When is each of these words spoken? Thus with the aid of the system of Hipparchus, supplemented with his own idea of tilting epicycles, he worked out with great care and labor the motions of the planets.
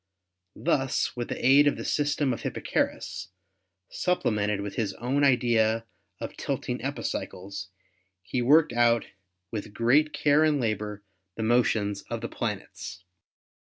Thus 0.55 1.15
with 1.15 1.27
the 1.27 1.45
aid 1.45 1.67
of 1.67 1.77
the 1.77 1.85
system 1.85 2.33
of 2.33 2.41
Hipparchus, 2.41 3.29
supplemented 3.91 4.59
with 4.61 4.73
his 4.73 4.95
own 4.95 5.23
idea 5.23 5.85
of 6.19 6.35
tilting 6.35 6.81
epicycles, 6.83 7.69
he 8.23 8.41
worked 8.41 8.73
out 8.73 9.05
with 9.51 9.75
great 9.75 10.11
care 10.11 10.43
and 10.43 10.59
labor 10.59 11.03
the 11.35 11.43
motions 11.43 12.01
of 12.09 12.21
the 12.21 12.29
planets. 12.29 13.03